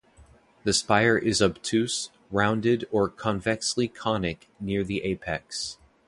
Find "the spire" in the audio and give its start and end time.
0.63-1.15